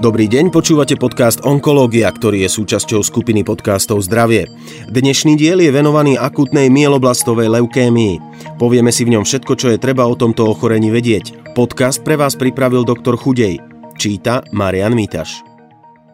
Dobrý 0.00 0.32
deň, 0.32 0.48
počúvate 0.48 0.96
podcast 0.96 1.44
Onkológia, 1.44 2.08
ktorý 2.08 2.48
je 2.48 2.48
súčasťou 2.48 3.04
skupiny 3.04 3.44
podcastov 3.44 4.00
Zdravie. 4.00 4.48
Dnešný 4.88 5.36
diel 5.36 5.60
je 5.60 5.68
venovaný 5.68 6.16
akutnej 6.16 6.72
mieloblastovej 6.72 7.52
leukémii. 7.60 8.16
Povieme 8.56 8.96
si 8.96 9.04
v 9.04 9.12
ňom 9.20 9.28
všetko, 9.28 9.52
čo 9.60 9.68
je 9.68 9.76
treba 9.76 10.08
o 10.08 10.16
tomto 10.16 10.48
ochorení 10.48 10.88
vedieť. 10.88 11.52
Podcast 11.52 12.00
pre 12.00 12.16
vás 12.16 12.32
pripravil 12.32 12.88
doktor 12.88 13.20
Chudej. 13.20 13.60
Číta 14.00 14.40
Marian 14.56 14.96
Mítaš. 14.96 15.44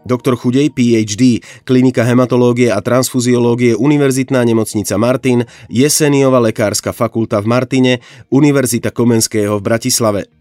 Doktor 0.02 0.34
Chudej, 0.34 0.74
PhD, 0.74 1.46
klinika 1.62 2.02
hematológie 2.02 2.74
a 2.74 2.82
transfuziológie 2.82 3.78
Univerzitná 3.78 4.42
nemocnica 4.42 4.98
Martin, 4.98 5.46
Jeseniova 5.70 6.42
lekárska 6.42 6.90
fakulta 6.90 7.38
v 7.38 7.46
Martine, 7.54 7.92
Univerzita 8.34 8.90
Komenského 8.90 9.54
v 9.58 9.62
Bratislave. 9.62 10.35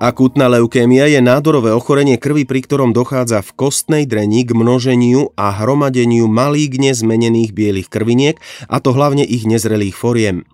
Akútna 0.00 0.48
leukémia 0.48 1.12
je 1.12 1.20
nádorové 1.20 1.76
ochorenie 1.76 2.16
krvi, 2.16 2.48
pri 2.48 2.64
ktorom 2.64 2.96
dochádza 2.96 3.44
v 3.44 3.52
kostnej 3.52 4.08
dreni 4.08 4.48
k 4.48 4.56
množeniu 4.56 5.36
a 5.36 5.52
hromadeniu 5.52 6.24
malígne 6.24 6.96
zmenených 6.96 7.52
bielých 7.52 7.92
krviniek, 7.92 8.40
a 8.72 8.80
to 8.80 8.96
hlavne 8.96 9.28
ich 9.28 9.44
nezrelých 9.44 9.92
foriem. 9.92 10.48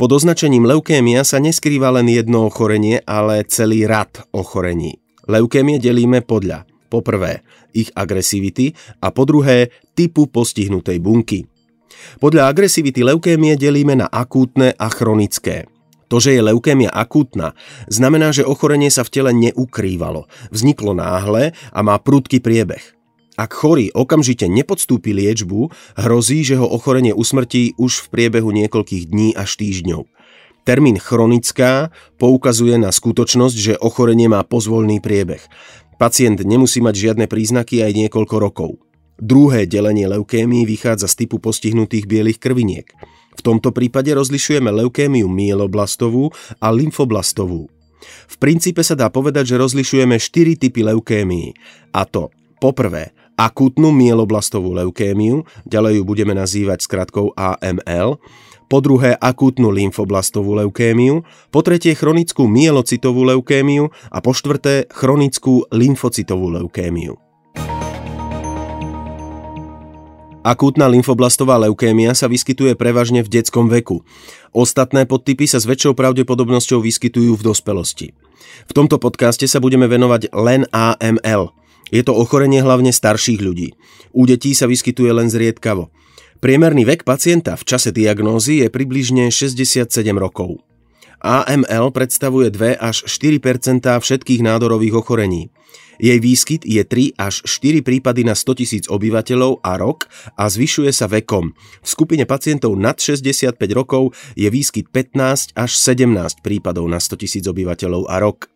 Pod 0.00 0.16
označením 0.16 0.64
leukémia 0.64 1.20
sa 1.20 1.36
neskrýva 1.36 2.00
len 2.00 2.08
jedno 2.08 2.48
ochorenie, 2.48 3.04
ale 3.04 3.44
celý 3.44 3.84
rad 3.84 4.24
ochorení. 4.32 4.96
Leukémie 5.28 5.76
delíme 5.76 6.24
podľa 6.24 6.64
po 6.88 7.04
prvé 7.04 7.44
ich 7.76 7.92
agresivity 7.92 8.72
a 9.04 9.12
po 9.12 9.28
druhé 9.28 9.68
typu 9.92 10.32
postihnutej 10.32 10.96
bunky. 11.04 11.44
Podľa 12.24 12.48
agresivity 12.48 13.04
leukémie 13.04 13.52
delíme 13.60 14.00
na 14.00 14.08
akútne 14.08 14.72
a 14.80 14.88
chronické– 14.88 15.68
to, 16.08 16.18
že 16.18 16.34
je 16.34 16.42
leukémia 16.42 16.88
akútna, 16.88 17.52
znamená, 17.92 18.32
že 18.32 18.48
ochorenie 18.48 18.88
sa 18.88 19.04
v 19.04 19.12
tele 19.12 19.30
neukrývalo, 19.36 20.26
vzniklo 20.48 20.96
náhle 20.96 21.52
a 21.70 21.80
má 21.84 22.00
prudký 22.00 22.40
priebeh. 22.40 22.98
Ak 23.38 23.54
chorý 23.54 23.94
okamžite 23.94 24.50
nepodstúpi 24.50 25.14
liečbu, 25.14 25.70
hrozí, 25.94 26.42
že 26.42 26.58
ho 26.58 26.66
ochorenie 26.66 27.14
usmrtí 27.14 27.78
už 27.78 28.02
v 28.02 28.06
priebehu 28.10 28.50
niekoľkých 28.50 29.06
dní 29.06 29.30
až 29.38 29.54
týždňov. 29.62 30.10
Termín 30.66 30.98
chronická 30.98 31.94
poukazuje 32.18 32.76
na 32.82 32.90
skutočnosť, 32.90 33.56
že 33.56 33.80
ochorenie 33.80 34.26
má 34.26 34.42
pozvolný 34.42 34.98
priebeh. 34.98 35.40
Pacient 36.02 36.42
nemusí 36.42 36.82
mať 36.82 36.94
žiadne 36.98 37.30
príznaky 37.30 37.78
aj 37.80 37.92
niekoľko 37.94 38.36
rokov. 38.42 38.70
Druhé 39.18 39.66
delenie 39.66 40.06
leukémii 40.06 40.66
vychádza 40.66 41.10
z 41.10 41.24
typu 41.24 41.42
postihnutých 41.42 42.06
bielých 42.06 42.38
krviniek. 42.42 42.90
V 43.38 43.40
tomto 43.46 43.70
prípade 43.70 44.10
rozlišujeme 44.10 44.74
leukémiu 44.74 45.30
mieloblastovú 45.30 46.34
a 46.58 46.74
lymfoblastovú. 46.74 47.70
V 48.26 48.36
princípe 48.42 48.82
sa 48.82 48.98
dá 48.98 49.06
povedať, 49.14 49.54
že 49.54 49.62
rozlišujeme 49.62 50.18
4 50.18 50.58
typy 50.58 50.82
leukémií. 50.82 51.54
A 51.94 52.02
to 52.02 52.34
poprvé 52.58 53.14
akútnu 53.38 53.94
mieloblastovú 53.94 54.74
leukémiu, 54.74 55.46
ďalej 55.62 56.02
ju 56.02 56.02
budeme 56.02 56.34
nazývať 56.34 56.82
skratkou 56.82 57.30
AML, 57.38 58.18
po 58.68 58.78
druhé 58.84 59.16
akútnu 59.16 59.72
lymfoblastovú 59.72 60.58
leukémiu, 60.58 61.24
po 61.48 61.60
tretie 61.64 61.96
chronickú 61.96 62.44
mielocitovú 62.44 63.24
leukémiu 63.24 63.88
a 64.12 64.18
po 64.20 64.36
štvrté 64.36 64.90
chronickú 64.92 65.64
lymfocitovú 65.72 66.52
leukémiu. 66.52 67.27
Akútna 70.46 70.86
lymfoblastová 70.86 71.58
leukémia 71.58 72.14
sa 72.14 72.30
vyskytuje 72.30 72.78
prevažne 72.78 73.26
v 73.26 73.28
detskom 73.28 73.66
veku. 73.66 74.06
Ostatné 74.54 75.02
podtypy 75.02 75.50
sa 75.50 75.58
s 75.58 75.66
väčšou 75.66 75.98
pravdepodobnosťou 75.98 76.78
vyskytujú 76.78 77.34
v 77.34 77.42
dospelosti. 77.42 78.14
V 78.70 78.72
tomto 78.72 79.02
podcaste 79.02 79.50
sa 79.50 79.58
budeme 79.58 79.90
venovať 79.90 80.30
len 80.30 80.62
AML. 80.70 81.50
Je 81.90 82.06
to 82.06 82.14
ochorenie 82.14 82.62
hlavne 82.62 82.94
starších 82.94 83.42
ľudí. 83.42 83.74
U 84.14 84.30
detí 84.30 84.54
sa 84.54 84.70
vyskytuje 84.70 85.10
len 85.10 85.26
zriedkavo. 85.26 85.90
Priemerný 86.38 86.86
vek 86.86 87.02
pacienta 87.02 87.58
v 87.58 87.66
čase 87.66 87.90
diagnózy 87.90 88.62
je 88.62 88.70
približne 88.70 89.34
67 89.34 89.90
rokov. 90.14 90.62
AML 91.18 91.90
predstavuje 91.90 92.50
2 92.54 92.78
až 92.78 93.04
4% 93.06 93.84
všetkých 93.84 94.40
nádorových 94.42 94.94
ochorení. 94.98 95.50
Jej 95.98 96.22
výskyt 96.22 96.62
je 96.62 96.78
3 96.86 97.18
až 97.18 97.42
4 97.42 97.82
prípady 97.82 98.22
na 98.22 98.38
100 98.38 98.62
tisíc 98.62 98.84
obyvateľov 98.86 99.66
a 99.66 99.74
rok 99.82 100.06
a 100.38 100.46
zvyšuje 100.46 100.94
sa 100.94 101.10
vekom. 101.10 101.58
V 101.82 101.88
skupine 101.90 102.22
pacientov 102.22 102.78
nad 102.78 102.94
65 103.02 103.58
rokov 103.74 104.14
je 104.38 104.46
výskyt 104.46 104.94
15 104.94 105.58
až 105.58 105.70
17 105.74 106.38
prípadov 106.46 106.86
na 106.86 107.02
100 107.02 107.18
tisíc 107.18 107.44
obyvateľov 107.50 108.06
a 108.06 108.22
rok. 108.22 108.46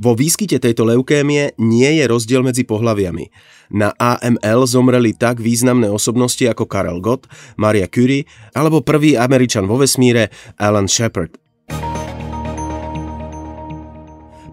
Vo 0.00 0.16
výskyte 0.16 0.62
tejto 0.62 0.88
leukémie 0.88 1.58
nie 1.60 1.90
je 2.00 2.04
rozdiel 2.08 2.40
medzi 2.40 2.64
pohľaviami. 2.64 3.28
Na 3.74 3.92
AML 3.98 4.64
zomreli 4.64 5.12
tak 5.12 5.44
významné 5.44 5.92
osobnosti 5.92 6.40
ako 6.40 6.64
Karel 6.64 7.04
Gott, 7.04 7.28
Maria 7.60 7.90
Curie 7.90 8.24
alebo 8.56 8.80
prvý 8.80 9.18
Američan 9.18 9.68
vo 9.68 9.76
vesmíre 9.76 10.32
Alan 10.56 10.88
Shepard. 10.88 11.47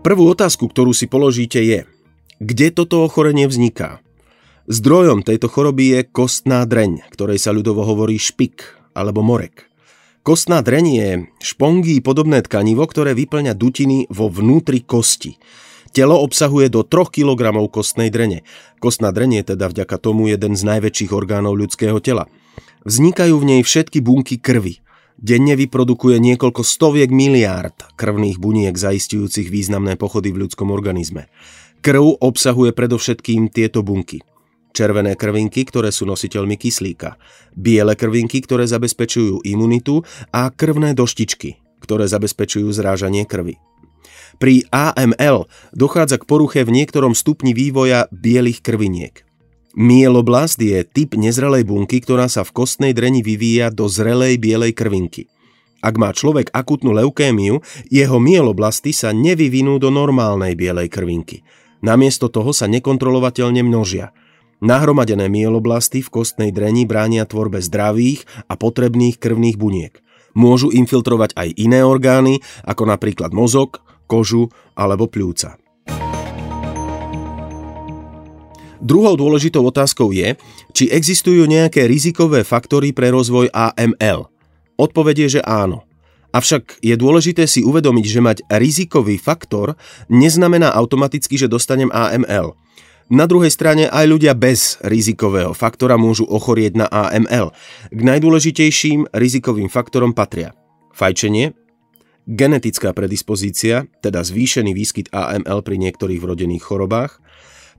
Prvú 0.05 0.29
otázku, 0.29 0.69
ktorú 0.69 0.93
si 0.93 1.09
položíte 1.09 1.65
je, 1.65 1.89
kde 2.37 2.69
toto 2.69 3.01
ochorenie 3.01 3.49
vzniká? 3.49 4.05
Zdrojom 4.69 5.25
tejto 5.25 5.49
choroby 5.49 5.97
je 5.97 5.99
kostná 6.05 6.61
dreň, 6.61 7.09
ktorej 7.09 7.41
sa 7.41 7.49
ľudovo 7.49 7.81
hovorí 7.81 8.21
špik 8.21 8.85
alebo 8.93 9.25
morek. 9.25 9.65
Kostná 10.21 10.61
dreň 10.61 10.85
je 10.93 11.09
špongí 11.41 12.05
podobné 12.05 12.45
tkanivo, 12.45 12.85
ktoré 12.85 13.17
vyplňa 13.17 13.57
dutiny 13.57 14.05
vo 14.13 14.29
vnútri 14.29 14.85
kosti. 14.85 15.41
Telo 15.89 16.21
obsahuje 16.21 16.69
do 16.69 16.85
3 16.85 17.09
kg 17.09 17.65
kostnej 17.65 18.13
drene. 18.13 18.45
Kostná 18.77 19.09
dreň 19.09 19.41
je 19.41 19.57
teda 19.57 19.73
vďaka 19.73 19.97
tomu 19.97 20.29
jeden 20.29 20.53
z 20.53 20.69
najväčších 20.69 21.17
orgánov 21.17 21.57
ľudského 21.57 21.97
tela. 21.97 22.29
Vznikajú 22.85 23.41
v 23.41 23.57
nej 23.57 23.61
všetky 23.65 24.05
bunky 24.05 24.37
krvi. 24.37 24.84
Denne 25.15 25.55
vyprodukuje 25.55 26.19
niekoľko 26.19 26.61
stoviek 26.61 27.07
miliárd 27.07 27.95
krvných 27.95 28.35
buniek 28.35 28.75
zaistujúcich 28.75 29.47
významné 29.47 29.95
pochody 29.95 30.35
v 30.35 30.45
ľudskom 30.45 30.69
organizme. 30.75 31.31
Krv 31.79 32.19
obsahuje 32.19 32.75
predovšetkým 32.75 33.47
tieto 33.47 33.79
bunky. 33.79 34.19
Červené 34.75 35.15
krvinky, 35.15 35.63
ktoré 35.63 35.95
sú 35.95 36.03
nositeľmi 36.03 36.59
kyslíka, 36.59 37.15
biele 37.55 37.95
krvinky, 37.95 38.43
ktoré 38.43 38.67
zabezpečujú 38.67 39.47
imunitu 39.47 40.03
a 40.35 40.51
krvné 40.51 40.91
doštičky, 40.91 41.79
ktoré 41.79 42.11
zabezpečujú 42.11 42.67
zrážanie 42.75 43.23
krvi. 43.23 43.55
Pri 44.35 44.67
AML 44.67 45.47
dochádza 45.71 46.19
k 46.19 46.27
poruche 46.27 46.67
v 46.67 46.75
niektorom 46.75 47.15
stupni 47.15 47.55
vývoja 47.55 48.11
bielých 48.11 48.59
krviniek. 48.59 49.24
Mieloblast 49.75 50.59
je 50.63 50.87
typ 50.87 51.19
nezrelej 51.19 51.67
bunky, 51.67 51.99
ktorá 51.99 52.31
sa 52.31 52.47
v 52.47 52.55
kostnej 52.55 52.95
dreni 52.95 53.19
vyvíja 53.19 53.69
do 53.69 53.91
zrelej 53.91 54.39
bielej 54.39 54.71
krvinky. 54.71 55.27
Ak 55.83 55.99
má 55.99 56.15
človek 56.15 56.49
akutnú 56.55 56.95
leukémiu, 56.95 57.61
jeho 57.91 58.17
mieloblasty 58.17 58.95
sa 58.95 59.11
nevyvinú 59.11 59.77
do 59.77 59.91
normálnej 59.91 60.55
bielej 60.55 60.87
krvinky– 60.87 61.43
Namiesto 61.85 62.33
toho 62.33 62.49
sa 62.49 62.65
nekontrolovateľne 62.65 63.61
množia. 63.61 64.09
Nahromadené 64.57 65.29
mieloblasty 65.29 66.01
v 66.01 66.09
kostnej 66.09 66.49
dreni 66.49 66.89
bránia 66.89 67.29
tvorbe 67.29 67.61
zdravých 67.61 68.25
a 68.49 68.57
potrebných 68.57 69.21
krvných 69.21 69.61
buniek. 69.61 69.93
Môžu 70.33 70.73
infiltrovať 70.73 71.37
aj 71.37 71.53
iné 71.61 71.85
orgány, 71.85 72.41
ako 72.65 72.89
napríklad 72.89 73.37
mozog, 73.37 73.85
kožu 74.09 74.49
alebo 74.73 75.05
pľúca. 75.05 75.61
Druhou 78.83 79.15
dôležitou 79.15 79.63
otázkou 79.63 80.11
je, 80.11 80.35
či 80.75 80.91
existujú 80.91 81.47
nejaké 81.47 81.87
rizikové 81.87 82.43
faktory 82.43 82.91
pre 82.91 83.11
rozvoj 83.11 83.51
AML. 83.51 84.27
Odpovedie, 84.75 85.31
že 85.31 85.41
áno. 85.43 85.87
Avšak 86.35 86.83
je 86.83 86.95
dôležité 86.99 87.47
si 87.47 87.63
uvedomiť, 87.63 88.05
že 88.11 88.19
mať 88.19 88.37
rizikový 88.51 89.15
faktor 89.15 89.79
neznamená 90.11 90.75
automaticky, 90.75 91.39
že 91.39 91.47
dostanem 91.47 91.87
AML. 91.95 92.59
Na 93.07 93.29
druhej 93.29 93.53
strane 93.53 93.85
aj 93.87 94.05
ľudia 94.09 94.33
bez 94.33 94.81
rizikového 94.81 95.53
faktora 95.53 95.95
môžu 95.95 96.25
ochorieť 96.25 96.73
na 96.75 96.87
AML. 96.89 97.53
K 97.93 97.99
najdôležitejším 98.01 99.13
rizikovým 99.13 99.69
faktorom 99.69 100.11
patria 100.11 100.57
fajčenie, 100.95 101.53
genetická 102.25 102.95
predispozícia, 102.95 103.85
teda 104.01 104.25
zvýšený 104.25 104.71
výskyt 104.73 105.07
AML 105.13 105.61
pri 105.61 105.75
niektorých 105.77 106.23
vrodených 106.23 106.63
chorobách, 106.65 107.21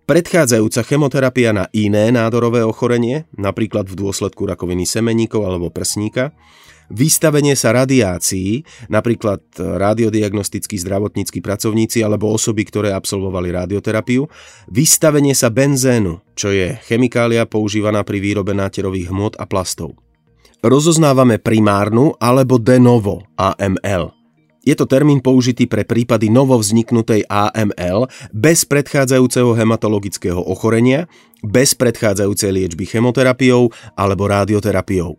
predchádzajúca 0.06 0.87
chemoterapia 0.87 1.50
na 1.50 1.67
iné 1.75 2.08
nádorové 2.14 2.62
ochorenie, 2.62 3.26
napríklad 3.35 3.91
v 3.91 3.99
dôsledku 3.99 4.47
rakoviny 4.47 4.87
semeníkov 4.87 5.43
alebo 5.44 5.69
prsníka, 5.69 6.32
vystavenie 6.87 7.58
sa 7.58 7.75
radiácií, 7.75 8.62
napríklad 8.87 9.43
radiodiagnostickí 9.58 10.79
zdravotníckí 10.79 11.43
pracovníci 11.43 12.00
alebo 12.06 12.31
osoby, 12.31 12.62
ktoré 12.62 12.94
absolvovali 12.94 13.50
radioterapiu, 13.50 14.25
vystavenie 14.70 15.35
sa 15.35 15.50
benzénu, 15.50 16.23
čo 16.38 16.55
je 16.55 16.79
chemikália 16.87 17.44
používaná 17.44 18.06
pri 18.06 18.23
výrobe 18.23 18.55
náterových 18.55 19.11
hmot 19.11 19.35
a 19.37 19.44
plastov. 19.44 19.99
Rozoznávame 20.64 21.37
primárnu 21.37 22.17
alebo 22.17 22.56
de 22.56 22.81
novo 22.81 23.23
AML. 23.37 24.15
Je 24.66 24.74
to 24.74 24.90
termín 24.90 25.22
použitý 25.22 25.70
pre 25.70 25.86
prípady 25.86 26.26
novovzniknutej 26.26 27.30
AML 27.30 28.10
bez 28.34 28.66
predchádzajúceho 28.66 29.54
hematologického 29.54 30.42
ochorenia, 30.42 31.06
bez 31.46 31.78
predchádzajúcej 31.78 32.50
liečby 32.50 32.90
chemoterapiou 32.90 33.70
alebo 33.94 34.26
radioterapiou. 34.26 35.14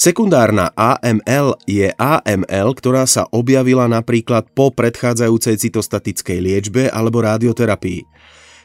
Sekundárna 0.00 0.72
AML 0.72 1.60
je 1.68 1.92
AML, 1.92 2.68
ktorá 2.72 3.04
sa 3.04 3.28
objavila 3.28 3.84
napríklad 3.84 4.48
po 4.56 4.72
predchádzajúcej 4.72 5.60
cytostatickej 5.60 6.38
liečbe 6.40 6.82
alebo 6.88 7.20
radioterapii. 7.20 8.08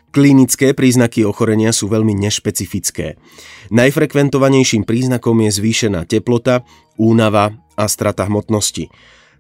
Klinické 0.09 0.73
príznaky 0.73 1.21
ochorenia 1.21 1.69
sú 1.69 1.85
veľmi 1.85 2.17
nešpecifické. 2.17 3.21
Najfrekventovanejším 3.69 4.81
príznakom 4.81 5.45
je 5.45 5.51
zvýšená 5.53 6.09
teplota, 6.09 6.65
únava 6.97 7.53
a 7.77 7.85
strata 7.85 8.25
hmotnosti. 8.25 8.89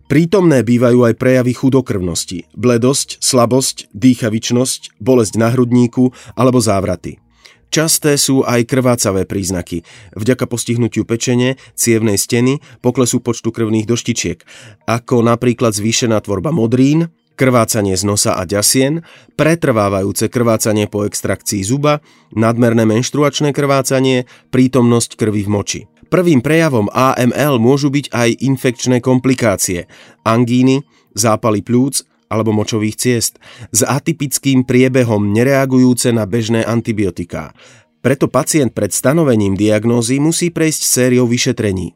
Prítomné 0.09 0.65
bývajú 0.65 1.05
aj 1.05 1.21
prejavy 1.21 1.53
chudokrvnosti, 1.53 2.49
bledosť, 2.57 3.21
slabosť, 3.21 3.93
dýchavičnosť, 3.93 4.97
bolesť 4.97 5.37
na 5.37 5.53
hrudníku 5.53 6.09
alebo 6.33 6.57
závraty. 6.57 7.21
Časté 7.69 8.17
sú 8.17 8.41
aj 8.41 8.65
krvácavé 8.65 9.29
príznaky, 9.29 9.85
vďaka 10.17 10.49
postihnutiu 10.49 11.05
pečene, 11.05 11.61
cievnej 11.77 12.17
steny, 12.17 12.57
poklesu 12.81 13.21
počtu 13.21 13.53
krvných 13.53 13.85
doštičiek, 13.85 14.41
ako 14.89 15.21
napríklad 15.21 15.77
zvýšená 15.77 16.17
tvorba 16.25 16.49
modrín, 16.49 17.13
krvácanie 17.37 17.93
z 17.93 18.09
nosa 18.09 18.33
a 18.33 18.49
ďasien, 18.49 19.05
pretrvávajúce 19.37 20.25
krvácanie 20.33 20.89
po 20.89 21.05
extrakcii 21.05 21.61
zuba, 21.61 22.01
nadmerné 22.33 22.89
menštruačné 22.89 23.53
krvácanie, 23.53 24.25
prítomnosť 24.49 25.13
krvi 25.13 25.45
v 25.45 25.49
moči. 25.53 25.81
Prvým 26.09 26.41
prejavom 26.41 26.89
AML 26.89 27.61
môžu 27.61 27.93
byť 27.93 28.09
aj 28.09 28.29
infekčné 28.41 28.97
komplikácie, 28.97 29.85
angíny, 30.25 30.81
zápaly 31.13 31.61
plúc 31.61 32.01
alebo 32.33 32.49
močových 32.49 32.97
ciest, 32.97 33.37
s 33.69 33.85
atypickým 33.85 34.65
priebehom 34.65 35.29
nereagujúce 35.29 36.09
na 36.09 36.25
bežné 36.25 36.65
antibiotiká. 36.65 37.53
Preto 38.01 38.25
pacient 38.25 38.73
pred 38.73 38.89
stanovením 38.89 39.53
diagnózy 39.53 40.17
musí 40.17 40.49
prejsť 40.49 40.81
sériou 40.81 41.29
vyšetrení. 41.29 41.93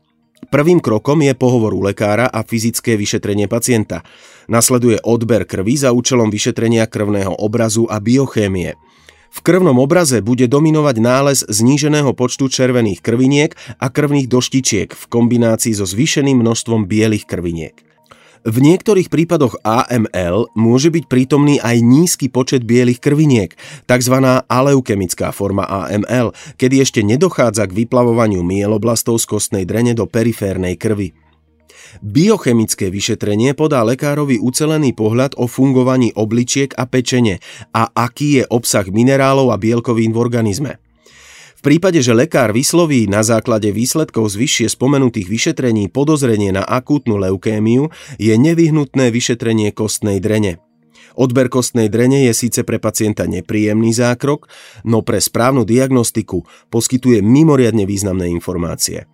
Prvým 0.52 0.84
krokom 0.84 1.24
je 1.26 1.34
pohovor 1.34 1.74
u 1.74 1.82
lekára 1.82 2.30
a 2.30 2.46
fyzické 2.46 2.94
vyšetrenie 2.94 3.50
pacienta. 3.50 4.06
Nasleduje 4.46 5.00
odber 5.02 5.48
krvi 5.48 5.74
za 5.80 5.96
účelom 5.96 6.30
vyšetrenia 6.30 6.86
krvného 6.86 7.34
obrazu 7.40 7.88
a 7.90 7.98
biochémie. 7.98 8.76
V 9.34 9.40
krvnom 9.42 9.82
obraze 9.82 10.22
bude 10.22 10.46
dominovať 10.46 10.96
nález 11.02 11.42
zníženého 11.42 12.14
počtu 12.14 12.54
červených 12.54 13.02
krviniek 13.02 13.58
a 13.82 13.90
krvných 13.90 14.30
doštičiek 14.30 14.94
v 14.94 15.04
kombinácii 15.10 15.74
so 15.74 15.90
zvýšeným 15.90 16.38
množstvom 16.38 16.86
bielých 16.86 17.26
krviniek. 17.26 17.74
V 18.44 18.60
niektorých 18.60 19.08
prípadoch 19.08 19.58
AML 19.66 20.52
môže 20.54 20.94
byť 20.94 21.10
prítomný 21.10 21.58
aj 21.64 21.80
nízky 21.80 22.28
počet 22.28 22.68
bielých 22.68 23.00
krviniek, 23.02 23.56
tzv. 23.88 24.16
aleukemická 24.46 25.34
forma 25.34 25.66
AML, 25.66 26.36
kedy 26.60 26.84
ešte 26.84 27.02
nedochádza 27.02 27.66
k 27.72 27.88
vyplavovaniu 27.88 28.46
mieloblastov 28.46 29.18
z 29.18 29.26
kostnej 29.26 29.64
drene 29.66 29.96
do 29.96 30.06
periférnej 30.06 30.78
krvi. 30.78 31.23
Biochemické 32.02 32.90
vyšetrenie 32.90 33.54
podá 33.54 33.86
lekárovi 33.86 34.42
ucelený 34.42 34.98
pohľad 34.98 35.38
o 35.38 35.46
fungovaní 35.46 36.10
obličiek 36.18 36.74
a 36.74 36.90
pečene 36.90 37.38
a 37.70 37.92
aký 37.94 38.42
je 38.42 38.44
obsah 38.50 38.88
minerálov 38.90 39.54
a 39.54 39.62
bielkovín 39.62 40.16
v 40.16 40.22
organizme. 40.24 40.72
V 41.60 41.72
prípade, 41.72 42.04
že 42.04 42.12
lekár 42.12 42.52
vysloví 42.52 43.08
na 43.08 43.24
základe 43.24 43.72
výsledkov 43.72 44.34
z 44.34 44.36
vyššie 44.36 44.68
spomenutých 44.76 45.32
vyšetrení 45.32 45.88
podozrenie 45.88 46.52
na 46.52 46.66
akútnu 46.66 47.16
leukémiu, 47.16 47.88
je 48.20 48.36
nevyhnutné 48.36 49.14
vyšetrenie 49.14 49.72
kostnej 49.72 50.20
drene. 50.20 50.60
Odber 51.14 51.48
kostnej 51.48 51.94
drene 51.94 52.26
je 52.26 52.34
síce 52.34 52.66
pre 52.66 52.82
pacienta 52.82 53.30
nepríjemný 53.30 53.94
zákrok, 53.94 54.50
no 54.84 55.06
pre 55.06 55.22
správnu 55.22 55.62
diagnostiku 55.64 56.42
poskytuje 56.74 57.22
mimoriadne 57.22 57.86
významné 57.86 58.34
informácie. 58.34 59.06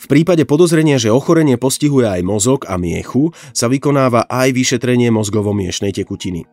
V 0.00 0.08
prípade 0.08 0.48
podozrenia, 0.48 0.96
že 0.96 1.12
ochorenie 1.12 1.60
postihuje 1.60 2.08
aj 2.08 2.24
mozog 2.24 2.64
a 2.64 2.80
miechu, 2.80 3.36
sa 3.52 3.68
vykonáva 3.68 4.24
aj 4.32 4.48
vyšetrenie 4.56 5.12
mozgovo-miešnej 5.12 5.92
tekutiny. 5.92 6.48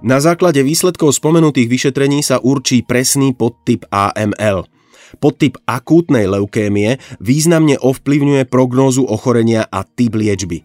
Na 0.00 0.16
základe 0.22 0.64
výsledkov 0.64 1.12
spomenutých 1.20 1.68
vyšetrení 1.68 2.24
sa 2.24 2.40
určí 2.40 2.80
presný 2.80 3.36
podtyp 3.36 3.84
AML. 3.92 4.64
Podtyp 5.20 5.60
akútnej 5.68 6.24
leukémie 6.24 6.96
významne 7.20 7.76
ovplyvňuje 7.76 8.48
prognózu 8.48 9.04
ochorenia 9.04 9.68
a 9.68 9.84
typ 9.84 10.16
liečby. 10.16 10.64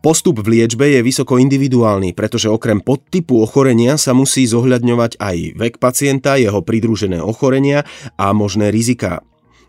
Postup 0.00 0.40
v 0.40 0.56
liečbe 0.56 0.88
je 0.88 1.04
vysoko 1.04 1.36
individuálny, 1.36 2.16
pretože 2.16 2.48
okrem 2.48 2.80
podtypu 2.80 3.44
ochorenia 3.44 4.00
sa 4.00 4.16
musí 4.16 4.48
zohľadňovať 4.48 5.20
aj 5.20 5.36
vek 5.60 5.74
pacienta, 5.76 6.40
jeho 6.40 6.64
pridružené 6.64 7.20
ochorenia 7.20 7.84
a 8.16 8.32
možné 8.32 8.72
riziká. 8.72 9.20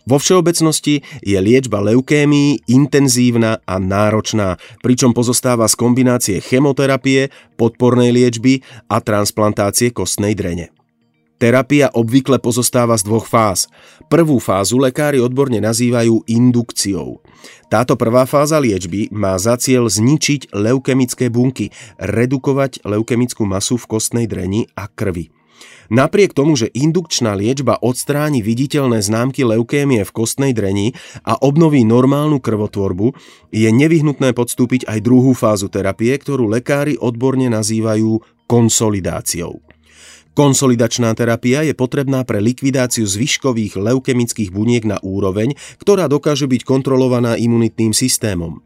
Vo 0.07 0.17
všeobecnosti 0.17 1.03
je 1.19 1.37
liečba 1.37 1.83
leukémií 1.83 2.63
intenzívna 2.71 3.59
a 3.67 3.75
náročná, 3.77 4.55
pričom 4.79 5.11
pozostáva 5.11 5.67
z 5.67 5.75
kombinácie 5.75 6.37
chemoterapie, 6.39 7.27
podpornej 7.59 8.15
liečby 8.15 8.63
a 8.87 9.03
transplantácie 9.03 9.91
kostnej 9.91 10.31
drene. 10.31 10.80
Terapia 11.41 11.89
obvykle 11.89 12.38
pozostáva 12.38 12.93
z 13.01 13.09
dvoch 13.09 13.25
fáz. 13.25 13.65
Prvú 14.13 14.38
fázu 14.38 14.77
lekári 14.77 15.17
odborne 15.17 15.57
nazývajú 15.57 16.29
indukciou. 16.29 17.17
Táto 17.65 17.98
prvá 17.98 18.29
fáza 18.29 18.62
liečby 18.62 19.10
má 19.10 19.33
za 19.41 19.57
cieľ 19.57 19.89
zničiť 19.89 20.53
leukemické 20.53 21.33
bunky, 21.33 21.74
redukovať 21.98 22.86
leukemickú 22.86 23.50
masu 23.50 23.81
v 23.81 23.89
kostnej 23.89 24.29
dreni 24.29 24.69
a 24.77 24.86
krvi. 24.86 25.33
Napriek 25.89 26.38
tomu, 26.38 26.53
že 26.53 26.69
indukčná 26.69 27.33
liečba 27.33 27.81
odstráni 27.81 28.45
viditeľné 28.45 29.01
známky 29.01 29.41
leukémie 29.41 30.05
v 30.05 30.13
kostnej 30.13 30.53
dreni 30.53 30.93
a 31.25 31.41
obnoví 31.41 31.81
normálnu 31.81 32.38
krvotvorbu, 32.38 33.17
je 33.50 33.65
nevyhnutné 33.65 34.38
podstúpiť 34.38 34.86
aj 34.86 35.00
druhú 35.01 35.33
fázu 35.33 35.74
terapie, 35.74 36.13
ktorú 36.13 36.45
lekári 36.53 37.01
odborne 37.01 37.50
nazývajú 37.50 38.45
konsolidáciou. 38.45 39.57
Konsolidačná 40.31 41.11
terapia 41.11 41.59
je 41.67 41.75
potrebná 41.75 42.23
pre 42.23 42.39
likvidáciu 42.39 43.03
zvyškových 43.03 43.75
leukemických 43.75 44.55
buniek 44.55 44.88
na 44.88 44.95
úroveň, 45.03 45.59
ktorá 45.83 46.07
dokáže 46.07 46.47
byť 46.47 46.63
kontrolovaná 46.63 47.35
imunitným 47.35 47.91
systémom. 47.91 48.63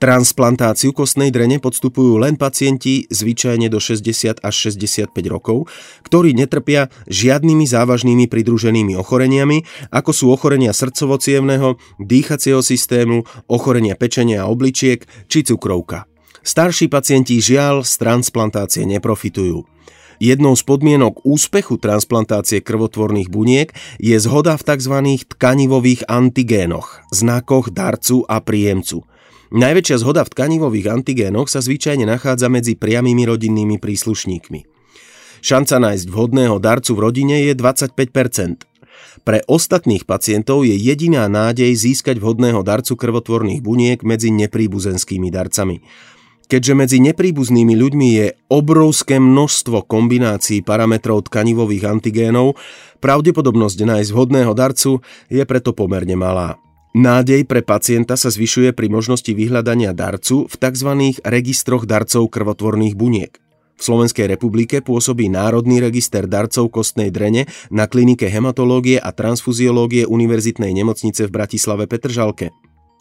Transplantáciu 0.00 0.92
kostnej 0.96 1.28
drene 1.28 1.60
podstupujú 1.60 2.20
len 2.20 2.36
pacienti 2.40 3.04
zvyčajne 3.08 3.68
do 3.68 3.80
60 3.80 4.40
až 4.40 4.54
65 4.72 5.12
rokov, 5.28 5.68
ktorí 6.04 6.32
netrpia 6.36 6.88
žiadnymi 7.08 7.64
závažnými 7.68 8.24
pridruženými 8.28 8.96
ochoreniami, 8.96 9.64
ako 9.92 10.10
sú 10.12 10.26
ochorenia 10.32 10.72
srdcovo 10.72 11.16
dýchacieho 12.00 12.60
systému, 12.60 13.24
ochorenia 13.48 13.96
pečenia 13.96 14.44
a 14.44 14.50
obličiek 14.50 15.04
či 15.28 15.44
cukrovka. 15.44 16.08
Starší 16.44 16.92
pacienti 16.92 17.40
žiaľ 17.40 17.88
z 17.88 17.92
transplantácie 17.96 18.84
neprofitujú. 18.84 19.64
Jednou 20.22 20.54
z 20.54 20.62
podmienok 20.62 21.26
úspechu 21.26 21.78
transplantácie 21.78 22.62
krvotvorných 22.62 23.28
buniek 23.30 23.74
je 23.98 24.16
zhoda 24.18 24.54
v 24.54 24.62
tzv. 24.62 24.96
tkanivových 25.34 26.06
antigénoch, 26.06 27.02
znakoch 27.10 27.74
darcu 27.74 28.22
a 28.26 28.38
príjemcu. 28.38 29.02
Najväčšia 29.54 29.96
zhoda 30.02 30.26
v 30.26 30.32
tkanivových 30.34 30.90
antigénoch 30.90 31.46
sa 31.46 31.62
zvyčajne 31.62 32.06
nachádza 32.06 32.50
medzi 32.50 32.74
priamými 32.74 33.22
rodinnými 33.26 33.78
príslušníkmi. 33.78 34.66
Šanca 35.44 35.76
nájsť 35.76 36.06
vhodného 36.08 36.56
darcu 36.58 36.96
v 36.96 37.02
rodine 37.04 37.36
je 37.44 37.52
25% 37.52 38.74
pre 39.24 39.40
ostatných 39.48 40.04
pacientov 40.04 40.68
je 40.68 40.76
jediná 40.76 41.24
nádej 41.32 41.72
získať 41.72 42.20
vhodného 42.20 42.60
darcu 42.60 42.92
krvotvorných 42.92 43.64
buniek 43.64 44.04
medzi 44.04 44.28
nepríbuzenskými 44.28 45.32
darcami. 45.32 45.80
Keďže 46.54 46.78
medzi 46.78 46.98
nepríbuznými 47.02 47.74
ľuďmi 47.74 48.08
je 48.14 48.26
obrovské 48.46 49.18
množstvo 49.18 49.90
kombinácií 49.90 50.62
parametrov 50.62 51.26
tkanivových 51.26 51.82
antigénov, 51.90 52.54
pravdepodobnosť 53.02 53.82
nájsť 53.82 54.10
vhodného 54.14 54.54
darcu 54.54 55.02
je 55.26 55.42
preto 55.42 55.74
pomerne 55.74 56.14
malá. 56.14 56.54
Nádej 56.94 57.42
pre 57.50 57.66
pacienta 57.66 58.14
sa 58.14 58.30
zvyšuje 58.30 58.70
pri 58.70 58.86
možnosti 58.86 59.34
vyhľadania 59.34 59.90
darcu 59.98 60.46
v 60.46 60.54
tzv. 60.54 60.90
registroch 61.26 61.90
darcov 61.90 62.30
krvotvorných 62.30 62.94
buniek. 62.94 63.34
V 63.74 63.82
Slovenskej 63.82 64.30
republike 64.30 64.78
pôsobí 64.78 65.26
Národný 65.26 65.82
register 65.82 66.30
darcov 66.30 66.70
kostnej 66.70 67.10
drene 67.10 67.50
na 67.74 67.90
klinike 67.90 68.30
hematológie 68.30 69.02
a 69.02 69.10
transfuziológie 69.10 70.06
Univerzitnej 70.06 70.70
nemocnice 70.70 71.26
v 71.26 71.34
Bratislave 71.34 71.90
Petržalke. 71.90 72.54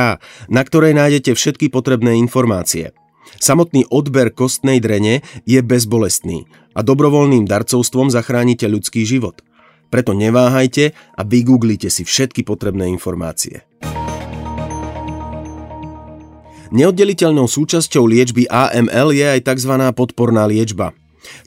na 0.52 0.62
ktorej 0.68 0.94
nájdete 0.94 1.32
všetky 1.32 1.72
potrebné 1.72 2.20
informácie. 2.20 2.92
Samotný 3.40 3.88
odber 3.90 4.36
kostnej 4.36 4.84
drene 4.84 5.24
je 5.48 5.64
bezbolestný 5.64 6.44
a 6.76 6.84
dobrovoľným 6.84 7.48
darcovstvom 7.48 8.12
zachránite 8.12 8.68
ľudský 8.68 9.08
život. 9.08 9.40
Preto 9.90 10.12
neváhajte 10.12 10.92
a 11.16 11.24
vygooglite 11.24 11.88
si 11.88 12.04
všetky 12.04 12.44
potrebné 12.44 12.92
informácie. 12.92 13.64
Neoddeliteľnou 16.76 17.48
súčasťou 17.48 18.04
liečby 18.04 18.52
AML 18.52 19.16
je 19.16 19.24
aj 19.24 19.48
tzv. 19.48 19.80
podporná 19.96 20.44
liečba. 20.44 20.92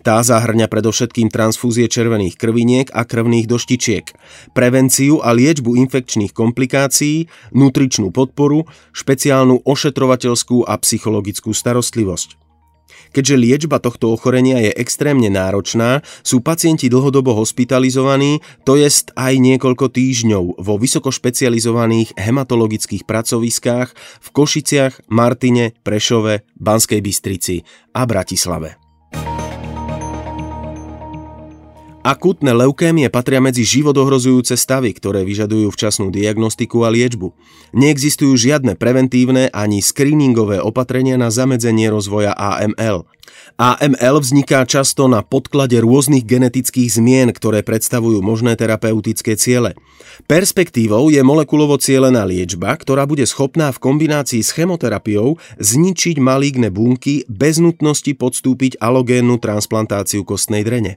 Tá 0.00 0.25
zahrňa 0.25 0.73
predovšetkým 0.73 1.28
transfúzie 1.28 1.85
červených 1.85 2.40
krviniek 2.40 2.88
a 2.97 3.04
krvných 3.04 3.44
doštičiek, 3.44 4.08
prevenciu 4.56 5.20
a 5.20 5.37
liečbu 5.37 5.76
infekčných 5.85 6.32
komplikácií, 6.32 7.28
nutričnú 7.52 8.08
podporu, 8.08 8.64
špeciálnu 8.97 9.68
ošetrovateľskú 9.68 10.64
a 10.64 10.80
psychologickú 10.80 11.52
starostlivosť. 11.52 12.48
Keďže 13.12 13.37
liečba 13.37 13.79
tohto 13.79 14.11
ochorenia 14.11 14.59
je 14.59 14.73
extrémne 14.75 15.29
náročná, 15.29 16.03
sú 16.25 16.41
pacienti 16.41 16.88
dlhodobo 16.88 17.37
hospitalizovaní, 17.37 18.41
to 18.65 18.81
jest 18.81 19.12
aj 19.15 19.37
niekoľko 19.37 19.93
týždňov 19.93 20.45
vo 20.59 20.75
vysokošpecializovaných 20.81 22.17
hematologických 22.17 23.05
pracoviskách 23.05 23.88
v 23.95 24.29
Košiciach, 24.33 25.12
Martine, 25.12 25.77
Prešove, 25.85 26.49
Banskej 26.57 27.00
Bystrici 27.05 27.62
a 27.93 28.09
Bratislave. 28.09 28.88
Akutné 32.09 32.57
leukémie 32.57 33.12
patria 33.12 33.37
medzi 33.37 33.69
životohrozujúce 33.69 34.57
stavy, 34.57 34.97
ktoré 34.97 35.29
vyžadujú 35.29 35.69
včasnú 35.69 36.09
diagnostiku 36.09 36.88
a 36.88 36.88
liečbu. 36.88 37.37
Neexistujú 37.77 38.33
žiadne 38.33 38.81
preventívne 38.81 39.53
ani 39.53 39.85
screeningové 39.85 40.57
opatrenia 40.57 41.21
na 41.21 41.29
zamedzenie 41.29 41.93
rozvoja 41.93 42.33
AML. 42.33 43.05
AML 43.61 44.17
vzniká 44.25 44.65
často 44.65 45.05
na 45.05 45.21
podklade 45.21 45.77
rôznych 45.85 46.25
genetických 46.25 46.97
zmien, 46.97 47.29
ktoré 47.29 47.61
predstavujú 47.61 48.25
možné 48.25 48.57
terapeutické 48.57 49.37
ciele. 49.37 49.77
Perspektívou 50.25 51.12
je 51.12 51.21
molekulovo 51.21 51.77
cielená 51.77 52.25
liečba, 52.25 52.73
ktorá 52.73 53.05
bude 53.05 53.29
schopná 53.29 53.69
v 53.69 53.85
kombinácii 53.85 54.41
s 54.41 54.57
chemoterapiou 54.57 55.37
zničiť 55.61 56.17
malígne 56.25 56.73
bunky 56.73 57.29
bez 57.29 57.61
nutnosti 57.61 58.17
podstúpiť 58.17 58.81
alogénnu 58.81 59.37
transplantáciu 59.37 60.25
kostnej 60.25 60.65
drene. 60.65 60.97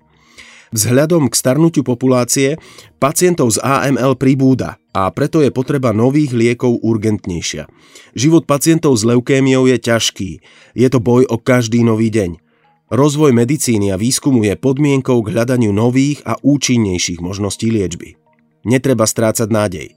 Vzhľadom 0.72 1.28
k 1.28 1.36
starnutiu 1.36 1.84
populácie 1.84 2.56
pacientov 2.96 3.51
z 3.51 3.60
AML 3.60 4.16
pribúda 4.16 4.80
a 4.96 5.12
preto 5.12 5.44
je 5.44 5.51
potreba 5.51 5.92
nových 5.92 6.32
liekov 6.32 6.80
urgentnejšia. 6.80 7.68
Život 8.16 8.48
pacientov 8.48 8.96
s 8.96 9.04
leukémiou 9.04 9.68
je 9.68 9.75
ťažký. 9.75 10.32
Je 10.72 10.88
to 10.88 11.04
boj 11.04 11.28
o 11.28 11.36
každý 11.36 11.84
nový 11.84 12.08
deň. 12.08 12.40
Rozvoj 12.88 13.36
medicíny 13.36 13.92
a 13.92 14.00
výskumu 14.00 14.48
je 14.48 14.56
podmienkou 14.56 15.20
k 15.24 15.32
hľadaniu 15.36 15.75
nových 15.75 16.24
a 16.24 16.40
účinnejších 16.40 17.20
možností 17.20 17.68
liečby. 17.68 18.16
Netreba 18.63 19.04
strácať 19.04 19.51
nádej. 19.51 19.88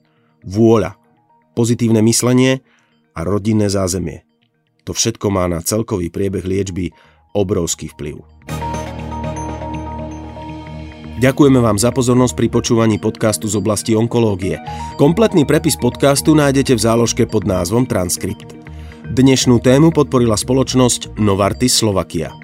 Vôľa, 0.42 0.98
pozitívne 1.54 2.02
myslenie 2.02 2.66
a 3.14 3.22
rodinné 3.22 3.70
zázemie. 3.70 4.26
To 4.86 4.94
všetko 4.94 5.30
má 5.30 5.46
na 5.46 5.62
celkový 5.62 6.10
priebeh 6.10 6.42
liečby 6.42 6.90
obrovský 7.34 7.94
vplyv. 7.94 8.33
Ďakujeme 11.14 11.62
vám 11.62 11.78
za 11.78 11.94
pozornosť 11.94 12.34
pri 12.34 12.48
počúvaní 12.50 12.98
podcastu 12.98 13.46
z 13.46 13.54
oblasti 13.54 13.94
onkológie. 13.94 14.58
Kompletný 14.98 15.46
prepis 15.46 15.78
podcastu 15.78 16.34
nájdete 16.34 16.74
v 16.74 16.80
záložke 16.82 17.22
pod 17.22 17.46
názvom 17.46 17.86
Transkript. 17.86 18.50
Dnešnú 19.14 19.62
tému 19.62 19.94
podporila 19.94 20.34
spoločnosť 20.34 21.14
Novartis 21.22 21.78
Slovakia. 21.78 22.43